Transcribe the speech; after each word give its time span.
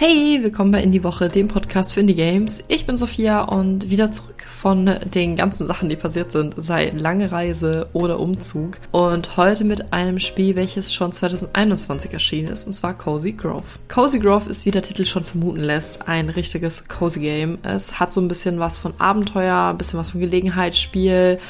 Hey, 0.00 0.38
willkommen 0.44 0.70
bei 0.70 0.80
Indie 0.80 1.02
Woche, 1.02 1.28
dem 1.28 1.48
Podcast 1.48 1.92
für 1.92 1.98
Indie 1.98 2.12
Games. 2.12 2.62
Ich 2.68 2.86
bin 2.86 2.96
Sophia 2.96 3.42
und 3.42 3.90
wieder 3.90 4.12
zurück 4.12 4.44
von 4.48 4.88
den 5.12 5.34
ganzen 5.34 5.66
Sachen, 5.66 5.88
die 5.88 5.96
passiert 5.96 6.30
sind, 6.30 6.54
sei 6.56 6.92
lange 6.96 7.32
Reise 7.32 7.88
oder 7.94 8.20
Umzug. 8.20 8.76
Und 8.92 9.36
heute 9.36 9.64
mit 9.64 9.92
einem 9.92 10.20
Spiel, 10.20 10.54
welches 10.54 10.94
schon 10.94 11.10
2021 11.10 12.12
erschienen 12.12 12.46
ist, 12.46 12.68
und 12.68 12.74
zwar 12.74 12.94
Cozy 12.94 13.32
Grove. 13.32 13.64
Cozy 13.88 14.20
Grove 14.20 14.48
ist, 14.48 14.66
wie 14.66 14.70
der 14.70 14.82
Titel 14.82 15.04
schon 15.04 15.24
vermuten 15.24 15.62
lässt, 15.62 16.06
ein 16.06 16.28
richtiges 16.28 16.86
Cozy 16.86 17.18
Game. 17.18 17.58
Es 17.64 17.98
hat 17.98 18.12
so 18.12 18.20
ein 18.20 18.28
bisschen 18.28 18.60
was 18.60 18.78
von 18.78 18.94
Abenteuer, 18.98 19.70
ein 19.70 19.78
bisschen 19.78 19.98
was 19.98 20.10
von 20.10 20.20
Gelegenheitsspiel. 20.20 21.40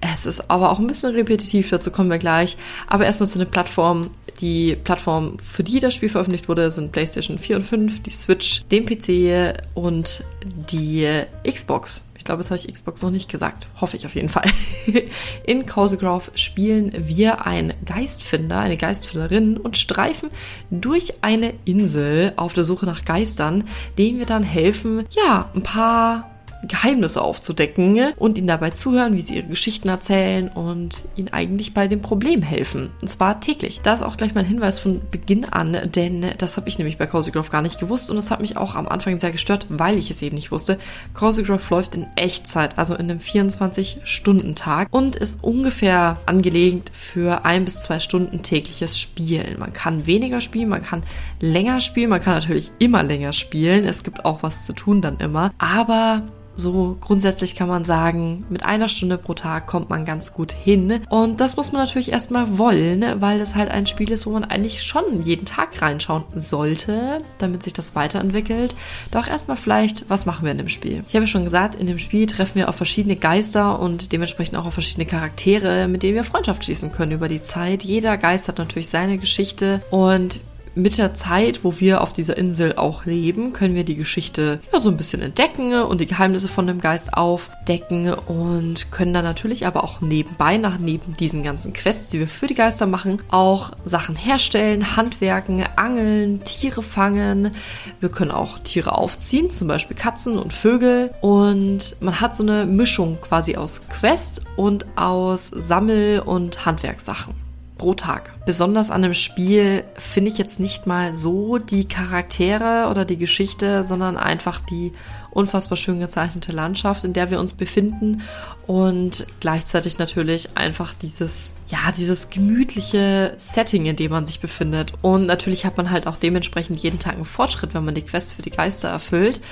Es 0.00 0.26
ist 0.26 0.48
aber 0.48 0.70
auch 0.70 0.78
ein 0.78 0.86
bisschen 0.86 1.12
repetitiv, 1.12 1.70
dazu 1.70 1.90
kommen 1.90 2.10
wir 2.10 2.18
gleich. 2.18 2.56
Aber 2.86 3.04
erstmal 3.04 3.28
zu 3.28 3.38
den 3.38 3.50
Plattformen. 3.50 4.10
Die 4.40 4.76
Plattformen, 4.76 5.38
für 5.38 5.64
die 5.64 5.78
das 5.78 5.94
Spiel 5.94 6.08
veröffentlicht 6.08 6.48
wurde, 6.48 6.70
sind 6.70 6.92
PlayStation 6.92 7.38
4 7.38 7.56
und 7.56 7.62
5, 7.62 8.02
die 8.02 8.10
Switch, 8.10 8.64
den 8.70 8.84
PC 8.84 9.58
und 9.74 10.24
die 10.44 11.08
Xbox. 11.46 12.10
Ich 12.18 12.24
glaube, 12.24 12.42
das 12.42 12.50
habe 12.50 12.58
ich 12.58 12.72
Xbox 12.72 13.02
noch 13.02 13.10
nicht 13.10 13.30
gesagt. 13.30 13.68
Hoffe 13.80 13.96
ich 13.96 14.04
auf 14.04 14.14
jeden 14.14 14.28
Fall. 14.28 14.50
In 15.46 15.64
Cozy 15.64 15.96
Grove 15.96 16.32
spielen 16.34 16.92
wir 17.06 17.46
einen 17.46 17.72
Geistfinder, 17.84 18.58
eine 18.58 18.76
Geistfinderin 18.76 19.56
und 19.56 19.78
streifen 19.78 20.30
durch 20.70 21.14
eine 21.22 21.54
Insel 21.64 22.32
auf 22.36 22.52
der 22.52 22.64
Suche 22.64 22.84
nach 22.84 23.04
Geistern, 23.04 23.64
denen 23.96 24.18
wir 24.18 24.26
dann 24.26 24.42
helfen, 24.42 25.04
ja, 25.10 25.50
ein 25.54 25.62
paar 25.62 26.35
Geheimnisse 26.68 27.22
aufzudecken 27.22 28.12
und 28.16 28.38
ihnen 28.38 28.46
dabei 28.46 28.70
zuhören, 28.70 29.14
wie 29.14 29.20
sie 29.20 29.36
ihre 29.36 29.46
Geschichten 29.46 29.88
erzählen 29.88 30.48
und 30.48 31.02
ihnen 31.16 31.32
eigentlich 31.32 31.74
bei 31.74 31.86
dem 31.86 32.02
Problem 32.02 32.42
helfen. 32.42 32.90
Und 33.00 33.08
zwar 33.08 33.40
täglich. 33.40 33.80
Da 33.82 33.94
ist 33.94 34.02
auch 34.02 34.16
gleich 34.16 34.34
mein 34.34 34.46
Hinweis 34.46 34.78
von 34.78 35.00
Beginn 35.10 35.44
an, 35.44 35.90
denn 35.94 36.26
das 36.38 36.56
habe 36.56 36.68
ich 36.68 36.78
nämlich 36.78 36.98
bei 36.98 37.06
Cozy 37.06 37.30
Grove 37.30 37.50
gar 37.50 37.62
nicht 37.62 37.78
gewusst 37.78 38.10
und 38.10 38.16
das 38.16 38.30
hat 38.30 38.40
mich 38.40 38.56
auch 38.56 38.74
am 38.74 38.88
Anfang 38.88 39.18
sehr 39.18 39.30
gestört, 39.30 39.66
weil 39.68 39.98
ich 39.98 40.10
es 40.10 40.22
eben 40.22 40.36
nicht 40.36 40.50
wusste. 40.50 40.78
Cozy 41.14 41.42
Grove 41.42 41.62
läuft 41.70 41.94
in 41.94 42.06
Echtzeit, 42.16 42.78
also 42.78 42.94
in 42.94 43.10
einem 43.10 43.18
24-Stunden-Tag 43.18 44.88
und 44.90 45.16
ist 45.16 45.42
ungefähr 45.42 46.18
angelegt 46.26 46.90
für 47.06 47.44
ein 47.44 47.64
bis 47.64 47.82
zwei 47.82 48.00
Stunden 48.00 48.42
tägliches 48.42 48.98
Spielen. 48.98 49.58
Man 49.58 49.72
kann 49.72 50.06
weniger 50.06 50.40
spielen, 50.40 50.68
man 50.68 50.82
kann 50.82 51.02
länger 51.40 51.80
spielen, 51.80 52.10
man 52.10 52.20
kann 52.20 52.34
natürlich 52.34 52.72
immer 52.78 53.02
länger 53.02 53.32
spielen. 53.32 53.84
Es 53.84 54.02
gibt 54.02 54.24
auch 54.24 54.42
was 54.42 54.66
zu 54.66 54.72
tun 54.72 55.00
dann 55.00 55.18
immer, 55.18 55.52
aber 55.58 56.22
so 56.56 56.96
grundsätzlich 57.00 57.54
kann 57.54 57.68
man 57.68 57.84
sagen, 57.84 58.44
mit 58.48 58.64
einer 58.64 58.88
Stunde 58.88 59.18
pro 59.18 59.34
Tag 59.34 59.66
kommt 59.66 59.90
man 59.90 60.04
ganz 60.04 60.32
gut 60.32 60.52
hin. 60.52 61.04
Und 61.10 61.40
das 61.40 61.56
muss 61.56 61.72
man 61.72 61.82
natürlich 61.82 62.10
erstmal 62.10 62.58
wollen, 62.58 63.20
weil 63.20 63.40
es 63.40 63.54
halt 63.54 63.70
ein 63.70 63.86
Spiel 63.86 64.10
ist, 64.10 64.26
wo 64.26 64.30
man 64.30 64.44
eigentlich 64.44 64.82
schon 64.82 65.22
jeden 65.22 65.44
Tag 65.44 65.80
reinschauen 65.82 66.24
sollte, 66.34 67.20
damit 67.38 67.62
sich 67.62 67.74
das 67.74 67.94
weiterentwickelt. 67.94 68.74
Doch 69.10 69.28
erstmal 69.28 69.56
vielleicht, 69.56 70.08
was 70.08 70.26
machen 70.26 70.44
wir 70.44 70.52
in 70.52 70.58
dem 70.58 70.68
Spiel? 70.68 71.04
Ich 71.08 71.14
habe 71.14 71.26
schon 71.26 71.44
gesagt, 71.44 71.74
in 71.74 71.86
dem 71.86 71.98
Spiel 71.98 72.26
treffen 72.26 72.56
wir 72.56 72.68
auf 72.68 72.76
verschiedene 72.76 73.16
Geister 73.16 73.78
und 73.78 74.12
dementsprechend 74.12 74.56
auch 74.56 74.66
auf 74.66 74.74
verschiedene 74.74 75.06
Charaktere, 75.06 75.88
mit 75.88 76.02
denen 76.02 76.14
wir 76.14 76.24
Freundschaft 76.24 76.64
schließen 76.64 76.90
können 76.96 77.12
über 77.12 77.28
die 77.28 77.42
Zeit. 77.42 77.84
Jeder 77.84 78.16
Geist 78.16 78.48
hat 78.48 78.58
natürlich 78.58 78.88
seine 78.88 79.18
Geschichte 79.18 79.82
und 79.90 80.40
mit 80.76 80.98
der 80.98 81.14
Zeit, 81.14 81.64
wo 81.64 81.80
wir 81.80 82.02
auf 82.02 82.12
dieser 82.12 82.36
Insel 82.36 82.74
auch 82.76 83.06
leben, 83.06 83.54
können 83.54 83.74
wir 83.74 83.84
die 83.84 83.96
Geschichte 83.96 84.60
ja 84.72 84.78
so 84.78 84.90
ein 84.90 84.98
bisschen 84.98 85.22
entdecken 85.22 85.74
und 85.74 86.02
die 86.02 86.06
Geheimnisse 86.06 86.48
von 86.48 86.66
dem 86.66 86.80
Geist 86.80 87.14
aufdecken 87.14 88.12
und 88.12 88.92
können 88.92 89.14
dann 89.14 89.24
natürlich 89.24 89.66
aber 89.66 89.82
auch 89.82 90.02
nebenbei, 90.02 90.58
nach 90.58 90.78
neben 90.78 91.16
diesen 91.16 91.42
ganzen 91.42 91.72
Quests, 91.72 92.10
die 92.10 92.20
wir 92.20 92.28
für 92.28 92.46
die 92.46 92.54
Geister 92.54 92.86
machen, 92.86 93.22
auch 93.30 93.72
Sachen 93.84 94.16
herstellen, 94.16 94.96
handwerken, 94.96 95.64
angeln, 95.76 96.44
Tiere 96.44 96.82
fangen. 96.82 97.52
Wir 98.00 98.10
können 98.10 98.30
auch 98.30 98.58
Tiere 98.58 98.98
aufziehen, 98.98 99.50
zum 99.50 99.68
Beispiel 99.68 99.96
Katzen 99.96 100.38
und 100.38 100.52
Vögel. 100.52 101.10
Und 101.22 101.96
man 102.00 102.20
hat 102.20 102.36
so 102.36 102.42
eine 102.42 102.66
Mischung 102.66 103.18
quasi 103.22 103.56
aus 103.56 103.88
Quest 103.88 104.42
und 104.56 104.84
aus 104.96 105.46
Sammel- 105.46 106.20
und 106.20 106.66
Handwerkssachen 106.66 107.45
pro 107.76 107.94
Tag. 107.94 108.32
Besonders 108.46 108.90
an 108.90 109.02
dem 109.02 109.14
Spiel 109.14 109.84
finde 109.96 110.30
ich 110.30 110.38
jetzt 110.38 110.60
nicht 110.60 110.86
mal 110.86 111.14
so 111.14 111.58
die 111.58 111.86
Charaktere 111.86 112.88
oder 112.90 113.04
die 113.04 113.16
Geschichte, 113.16 113.84
sondern 113.84 114.16
einfach 114.16 114.60
die 114.60 114.92
unfassbar 115.30 115.76
schön 115.76 116.00
gezeichnete 116.00 116.52
Landschaft, 116.52 117.04
in 117.04 117.12
der 117.12 117.30
wir 117.30 117.38
uns 117.38 117.52
befinden 117.52 118.22
und 118.66 119.26
gleichzeitig 119.40 119.98
natürlich 119.98 120.56
einfach 120.56 120.94
dieses, 120.94 121.52
ja, 121.66 121.92
dieses 121.96 122.30
gemütliche 122.30 123.34
Setting, 123.36 123.84
in 123.84 123.96
dem 123.96 124.12
man 124.12 124.24
sich 124.24 124.40
befindet. 124.40 124.94
Und 125.02 125.26
natürlich 125.26 125.66
hat 125.66 125.76
man 125.76 125.90
halt 125.90 126.06
auch 126.06 126.16
dementsprechend 126.16 126.82
jeden 126.82 126.98
Tag 126.98 127.14
einen 127.14 127.26
Fortschritt, 127.26 127.74
wenn 127.74 127.84
man 127.84 127.94
die 127.94 128.02
Quest 128.02 128.32
für 128.32 128.42
die 128.42 128.50
Geister 128.50 128.88
erfüllt. 128.88 129.42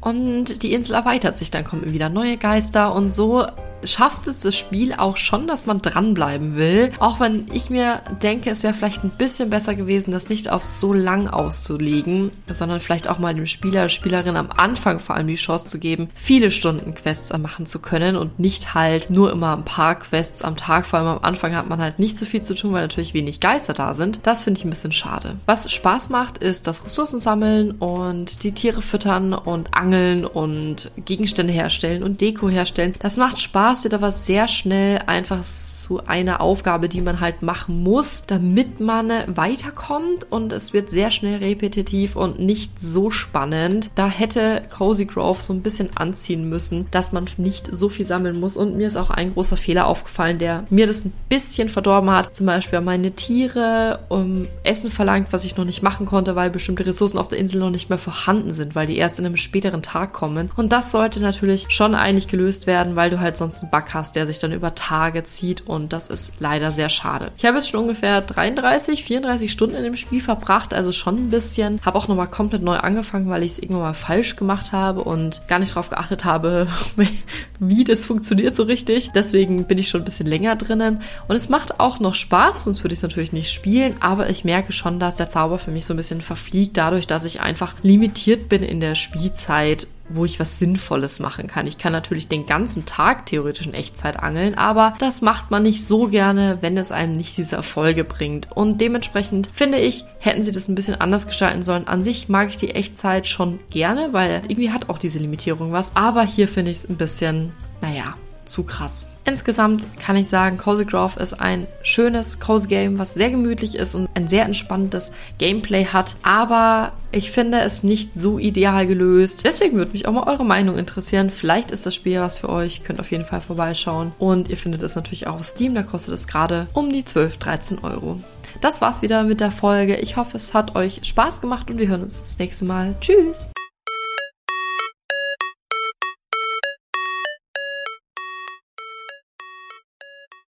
Und 0.00 0.62
die 0.62 0.72
Insel 0.72 0.94
erweitert 0.94 1.36
sich, 1.36 1.50
dann 1.50 1.64
kommen 1.64 1.92
wieder 1.92 2.08
neue 2.08 2.36
Geister 2.36 2.94
und 2.94 3.12
so 3.12 3.46
schafft 3.84 4.26
es 4.26 4.40
das 4.40 4.56
Spiel 4.56 4.92
auch 4.94 5.16
schon, 5.16 5.46
dass 5.46 5.66
man 5.66 5.78
dranbleiben 5.78 6.56
will. 6.56 6.90
Auch 6.98 7.20
wenn 7.20 7.46
ich 7.52 7.70
mir 7.70 8.02
denke, 8.22 8.50
es 8.50 8.62
wäre 8.62 8.74
vielleicht 8.74 9.04
ein 9.04 9.10
bisschen 9.10 9.50
besser 9.50 9.74
gewesen, 9.74 10.10
das 10.10 10.28
nicht 10.28 10.50
auf 10.50 10.64
so 10.64 10.92
lang 10.92 11.28
auszulegen, 11.28 12.32
sondern 12.50 12.80
vielleicht 12.80 13.08
auch 13.08 13.18
mal 13.18 13.34
dem 13.34 13.46
Spieler, 13.46 13.88
Spielerin 13.88 14.36
am 14.36 14.50
Anfang 14.50 14.98
vor 14.98 15.16
allem 15.16 15.26
die 15.26 15.36
Chance 15.36 15.66
zu 15.66 15.78
geben, 15.78 16.10
viele 16.14 16.50
Stunden 16.50 16.94
Quests 16.94 17.36
machen 17.38 17.66
zu 17.66 17.78
können 17.80 18.16
und 18.16 18.38
nicht 18.38 18.74
halt 18.74 19.10
nur 19.10 19.30
immer 19.30 19.56
ein 19.56 19.64
paar 19.64 19.98
Quests 19.98 20.42
am 20.42 20.56
Tag. 20.56 20.86
Vor 20.86 20.98
allem 20.98 21.08
am 21.08 21.22
Anfang 21.22 21.54
hat 21.54 21.68
man 21.68 21.80
halt 21.80 21.98
nicht 21.98 22.18
so 22.18 22.26
viel 22.26 22.42
zu 22.42 22.54
tun, 22.54 22.72
weil 22.72 22.82
natürlich 22.82 23.14
wenig 23.14 23.40
Geister 23.40 23.74
da 23.74 23.94
sind. 23.94 24.26
Das 24.26 24.44
finde 24.44 24.58
ich 24.58 24.64
ein 24.64 24.70
bisschen 24.70 24.92
schade. 24.92 25.36
Was 25.46 25.70
Spaß 25.70 26.08
macht, 26.08 26.38
ist 26.38 26.66
das 26.66 26.84
Ressourcen 26.84 27.20
sammeln 27.20 27.72
und 27.72 28.42
die 28.42 28.52
Tiere 28.52 28.82
füttern 28.82 29.34
und 29.34 29.74
angeln 29.74 29.87
und 30.24 30.90
Gegenstände 31.04 31.52
herstellen 31.52 32.02
und 32.02 32.20
Deko 32.20 32.48
herstellen. 32.48 32.94
Das 32.98 33.16
macht 33.16 33.40
Spaß 33.40 33.84
wird 33.84 33.94
aber 33.94 34.10
sehr 34.10 34.48
schnell 34.48 34.98
einfach 35.06 35.42
so 35.42 36.00
eine 36.06 36.40
Aufgabe, 36.40 36.88
die 36.88 37.00
man 37.00 37.20
halt 37.20 37.42
machen 37.42 37.82
muss, 37.82 38.24
damit 38.26 38.80
man 38.80 39.10
weiterkommt 39.26 40.30
und 40.30 40.52
es 40.52 40.72
wird 40.72 40.90
sehr 40.90 41.10
schnell 41.10 41.38
repetitiv 41.38 42.16
und 42.16 42.40
nicht 42.40 42.78
so 42.78 43.10
spannend. 43.10 43.90
Da 43.94 44.08
hätte 44.08 44.62
Cozy 44.70 45.06
Grove 45.06 45.40
so 45.40 45.52
ein 45.52 45.62
bisschen 45.62 45.90
anziehen 45.96 46.48
müssen, 46.48 46.86
dass 46.90 47.12
man 47.12 47.26
nicht 47.36 47.68
so 47.72 47.88
viel 47.88 48.04
sammeln 48.04 48.40
muss 48.40 48.56
und 48.56 48.76
mir 48.76 48.86
ist 48.86 48.96
auch 48.96 49.10
ein 49.10 49.34
großer 49.34 49.56
Fehler 49.56 49.86
aufgefallen, 49.86 50.38
der 50.38 50.64
mir 50.70 50.86
das 50.86 51.04
ein 51.04 51.12
bisschen 51.28 51.68
verdorben 51.68 52.10
hat. 52.10 52.34
Zum 52.34 52.46
Beispiel 52.46 52.80
meine 52.80 53.12
Tiere 53.12 54.00
um 54.08 54.46
Essen 54.64 54.90
verlangt, 54.90 55.32
was 55.32 55.44
ich 55.44 55.56
noch 55.56 55.64
nicht 55.64 55.82
machen 55.82 56.06
konnte, 56.06 56.36
weil 56.36 56.50
bestimmte 56.50 56.86
Ressourcen 56.86 57.18
auf 57.18 57.28
der 57.28 57.38
Insel 57.38 57.60
noch 57.60 57.70
nicht 57.70 57.88
mehr 57.88 57.98
vorhanden 57.98 58.50
sind, 58.50 58.74
weil 58.74 58.86
die 58.86 58.96
erst 58.96 59.18
in 59.18 59.26
einem 59.26 59.36
späteren 59.36 59.77
Tag 59.82 60.12
kommen. 60.12 60.50
Und 60.56 60.72
das 60.72 60.90
sollte 60.90 61.20
natürlich 61.20 61.66
schon 61.68 61.94
eigentlich 61.94 62.28
gelöst 62.28 62.66
werden, 62.66 62.96
weil 62.96 63.10
du 63.10 63.20
halt 63.20 63.36
sonst 63.36 63.62
einen 63.62 63.70
Bug 63.70 63.94
hast, 63.94 64.16
der 64.16 64.26
sich 64.26 64.38
dann 64.38 64.52
über 64.52 64.74
Tage 64.74 65.24
zieht 65.24 65.66
und 65.66 65.92
das 65.92 66.08
ist 66.08 66.34
leider 66.38 66.72
sehr 66.72 66.88
schade. 66.88 67.32
Ich 67.36 67.44
habe 67.44 67.56
jetzt 67.56 67.68
schon 67.68 67.80
ungefähr 67.80 68.20
33, 68.20 69.04
34 69.04 69.50
Stunden 69.50 69.76
in 69.76 69.84
dem 69.84 69.96
Spiel 69.96 70.20
verbracht, 70.20 70.74
also 70.74 70.92
schon 70.92 71.16
ein 71.16 71.30
bisschen. 71.30 71.80
Habe 71.84 71.98
auch 71.98 72.08
nochmal 72.08 72.28
komplett 72.28 72.62
neu 72.62 72.76
angefangen, 72.76 73.28
weil 73.28 73.42
ich 73.42 73.52
es 73.52 73.58
irgendwann 73.58 73.84
mal 73.84 73.94
falsch 73.94 74.36
gemacht 74.36 74.72
habe 74.72 75.02
und 75.02 75.46
gar 75.48 75.58
nicht 75.58 75.72
darauf 75.72 75.90
geachtet 75.90 76.24
habe, 76.24 76.68
wie 77.60 77.84
das 77.84 78.04
funktioniert 78.04 78.54
so 78.54 78.62
richtig. 78.64 79.10
Deswegen 79.14 79.64
bin 79.64 79.78
ich 79.78 79.88
schon 79.88 80.02
ein 80.02 80.04
bisschen 80.04 80.26
länger 80.26 80.56
drinnen. 80.56 81.02
Und 81.28 81.36
es 81.36 81.48
macht 81.48 81.80
auch 81.80 82.00
noch 82.00 82.14
Spaß, 82.14 82.64
sonst 82.64 82.84
würde 82.84 82.92
ich 82.92 82.98
es 82.98 83.02
natürlich 83.02 83.32
nicht 83.32 83.52
spielen, 83.52 83.96
aber 84.00 84.30
ich 84.30 84.44
merke 84.44 84.72
schon, 84.72 84.98
dass 84.98 85.16
der 85.16 85.28
Zauber 85.28 85.58
für 85.58 85.70
mich 85.70 85.86
so 85.86 85.94
ein 85.94 85.96
bisschen 85.96 86.20
verfliegt, 86.20 86.76
dadurch, 86.76 87.06
dass 87.06 87.24
ich 87.24 87.40
einfach 87.40 87.74
limitiert 87.82 88.48
bin 88.48 88.62
in 88.62 88.80
der 88.80 88.94
Spielzeit 88.94 89.86
wo 90.08 90.24
ich 90.24 90.40
was 90.40 90.58
Sinnvolles 90.58 91.20
machen 91.20 91.46
kann. 91.46 91.66
Ich 91.66 91.78
kann 91.78 91.92
natürlich 91.92 92.28
den 92.28 92.46
ganzen 92.46 92.86
Tag 92.86 93.26
theoretisch 93.26 93.66
in 93.66 93.74
Echtzeit 93.74 94.18
angeln, 94.18 94.56
aber 94.56 94.94
das 94.98 95.22
macht 95.22 95.50
man 95.50 95.62
nicht 95.62 95.86
so 95.86 96.08
gerne, 96.08 96.58
wenn 96.60 96.76
es 96.76 96.92
einem 96.92 97.12
nicht 97.12 97.36
diese 97.36 97.56
Erfolge 97.56 98.04
bringt. 98.04 98.48
Und 98.54 98.80
dementsprechend 98.80 99.48
finde 99.52 99.78
ich, 99.78 100.04
hätten 100.18 100.42
sie 100.42 100.52
das 100.52 100.68
ein 100.68 100.74
bisschen 100.74 101.00
anders 101.00 101.26
gestalten 101.26 101.62
sollen. 101.62 101.88
An 101.88 102.02
sich 102.02 102.28
mag 102.28 102.48
ich 102.48 102.56
die 102.56 102.70
Echtzeit 102.70 103.26
schon 103.26 103.58
gerne, 103.70 104.12
weil 104.12 104.42
irgendwie 104.48 104.70
hat 104.70 104.88
auch 104.88 104.98
diese 104.98 105.18
Limitierung 105.18 105.72
was. 105.72 105.94
Aber 105.94 106.22
hier 106.22 106.48
finde 106.48 106.70
ich 106.70 106.78
es 106.78 106.88
ein 106.88 106.96
bisschen, 106.96 107.52
naja, 107.80 108.14
zu 108.48 108.64
krass. 108.64 109.08
Insgesamt 109.24 109.86
kann 110.00 110.16
ich 110.16 110.28
sagen, 110.28 110.58
Cozy 110.58 110.84
Grove 110.84 111.20
ist 111.20 111.34
ein 111.34 111.66
schönes 111.82 112.40
Cozy 112.40 112.68
Game, 112.68 112.98
was 112.98 113.14
sehr 113.14 113.30
gemütlich 113.30 113.74
ist 113.74 113.94
und 113.94 114.08
ein 114.14 114.28
sehr 114.28 114.44
entspanntes 114.44 115.12
Gameplay 115.38 115.84
hat, 115.84 116.16
aber 116.22 116.92
ich 117.12 117.30
finde 117.30 117.60
es 117.60 117.82
nicht 117.82 118.10
so 118.14 118.38
ideal 118.38 118.86
gelöst. 118.86 119.44
Deswegen 119.44 119.76
würde 119.76 119.92
mich 119.92 120.06
auch 120.06 120.12
mal 120.12 120.30
eure 120.30 120.44
Meinung 120.44 120.78
interessieren. 120.78 121.30
Vielleicht 121.30 121.70
ist 121.70 121.86
das 121.86 121.94
Spiel 121.94 122.20
was 122.20 122.38
für 122.38 122.48
euch, 122.48 122.82
könnt 122.84 123.00
auf 123.00 123.10
jeden 123.10 123.24
Fall 123.24 123.40
vorbeischauen 123.40 124.12
und 124.18 124.48
ihr 124.48 124.56
findet 124.56 124.82
es 124.82 124.96
natürlich 124.96 125.26
auch 125.26 125.34
auf 125.34 125.44
Steam, 125.44 125.74
da 125.74 125.82
kostet 125.82 126.14
es 126.14 126.26
gerade 126.26 126.66
um 126.72 126.92
die 126.92 127.04
12, 127.04 127.36
13 127.36 127.78
Euro. 127.80 128.20
Das 128.60 128.80
war's 128.80 129.02
wieder 129.02 129.24
mit 129.24 129.40
der 129.40 129.50
Folge. 129.50 129.96
Ich 129.96 130.16
hoffe, 130.16 130.36
es 130.36 130.54
hat 130.54 130.74
euch 130.74 131.00
Spaß 131.02 131.40
gemacht 131.40 131.70
und 131.70 131.78
wir 131.78 131.88
hören 131.88 132.02
uns 132.02 132.20
das 132.20 132.38
nächste 132.38 132.64
Mal. 132.64 132.94
Tschüss! 133.00 133.50